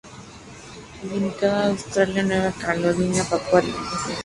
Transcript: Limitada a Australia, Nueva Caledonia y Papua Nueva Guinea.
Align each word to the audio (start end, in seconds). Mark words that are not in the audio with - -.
Limitada 1.09 1.67
a 1.67 1.67
Australia, 1.69 2.23
Nueva 2.23 2.51
Caledonia 2.59 3.21
y 3.23 3.29
Papua 3.29 3.61
Nueva 3.61 3.77
Guinea. 4.03 4.17